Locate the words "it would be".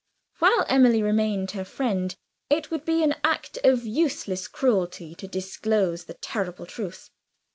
2.49-3.03